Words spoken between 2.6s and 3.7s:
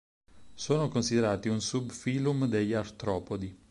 Artropodi.